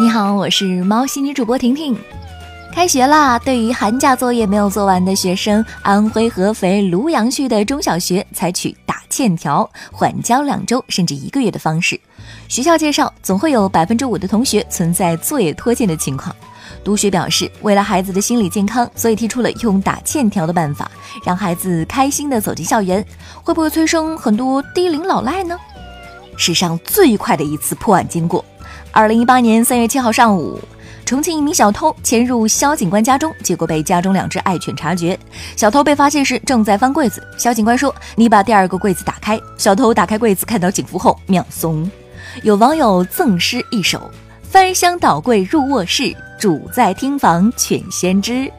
[0.00, 1.94] 你好，我是猫系女主播婷婷。
[2.72, 3.38] 开学啦！
[3.40, 12.00] 对于寒假作业没有做完的学生，安徽合肥庐阳区的中小学采取打欠条、缓交两周甚至一个月的方式。
[12.48, 16.34] 学校介绍，总会有百分之五的同学存在作业拖欠的情况。
[16.82, 20.90] 督学表示，为了孩子的心理健康，所以提出了用打欠条的办法，
[21.26, 23.04] 让孩子开心的走进校园。
[23.42, 25.58] 会不会催生很多低龄老赖呢？
[26.38, 28.42] 史上最快的一次破案经过。
[28.92, 30.58] 二零一八年三月七号上午，
[31.06, 35.18] 重庆一名小偷潜入肖警官家中，结果被家中两只爱犬察觉。
[35.56, 41.88] 小偷被发现时正在翻柜子，肖警官说：“你把第二个柜子打开。”小偷打开柜子，看到警服后秒怂。
[42.42, 44.10] 有网友赠诗一首
[44.42, 48.50] ：“翻箱倒柜入卧室，主在厅房犬先知。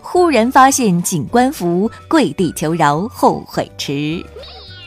[0.00, 4.24] 忽然发现警官服，跪地求饶后悔迟。”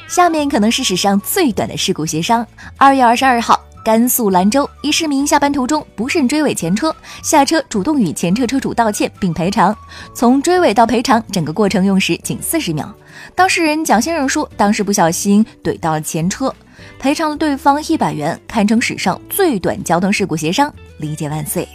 [0.09, 2.45] 下面可能是史上最短的事故协商。
[2.77, 3.61] 二月二十二号。
[3.87, 9.73] 甘肃兰州一市民下班途中不慎追尾前车，下车主动与前车车主道歉并赔偿。
[10.13, 12.93] 从追尾到赔偿，整个过程用时仅四十秒。
[13.33, 16.53] 当事人蒋先生说，当时不小心怼到了前车，
[16.99, 21.65] 赔偿了对方一百元，堪称史上最短交通事故协商，理解万岁！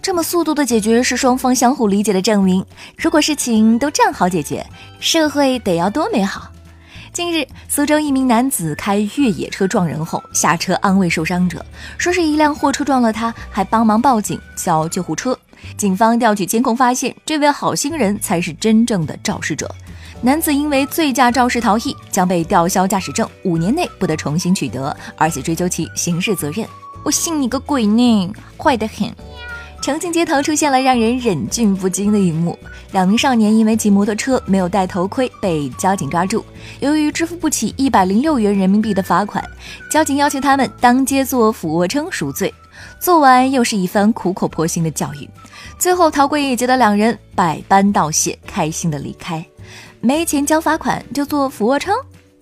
[0.00, 2.64] 这么速度的解决是双方相互理解的证明。
[2.96, 4.64] 如果事情都这样好解决，
[5.00, 6.52] 社会得要多美好！
[7.12, 11.64] 近日，苏州一名男子开越野车撞人后下车安慰受伤者，
[11.96, 15.36] 说是一辆货车撞了他，还帮忙报警叫救护车。
[15.76, 19.68] 警方调取监控发现，这位好心人才是真正的肇事者。
[20.20, 26.66] 男子因为醉驾肇事逃逸，将被吊销驾驶证，五年内不得重新取得，而且追究其刑事责任。
[27.02, 29.12] 我信你个鬼呢，坏得很。
[29.80, 32.58] 重庆街头出现了让人忍俊不禁的一幕：
[32.92, 36.44] 两名少年因为骑摩托车没有戴头盔被交警抓住，
[36.80, 39.42] 由于支付不起一百零六元人民币的罚款，
[39.90, 42.52] 交警要求他们当街做俯卧撑赎罪。
[43.00, 45.28] 做完又是一番苦口婆心的教育，
[45.78, 49.44] 最后逃过一劫的两人百般道谢，开心的离开。
[50.00, 51.94] 没钱交罚款就做俯卧撑？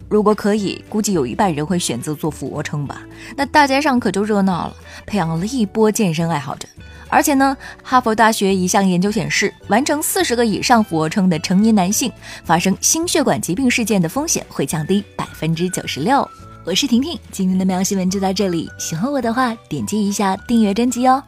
[0.09, 3.03] 如果可以，估计有一半人会选择做俯卧撑吧。
[3.37, 6.69] 那大街上可就热闹了，培养了一波健身爱好者。
[7.09, 12.11] 而且呢，哈佛大学一项研究显示，完成四十个以上俯卧撑的成年男性，
[12.45, 16.29] 发生心血管疾病事件的风险会降低百分之九十六。
[16.65, 18.69] 我是婷婷，今天的喵新闻就到这里。
[18.79, 21.23] 喜欢我的话，点击一下订阅专辑哦。